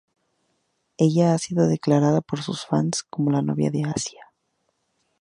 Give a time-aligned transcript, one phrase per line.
[0.97, 4.25] Ella ha sido declarada por sus fans como la novia de Asia.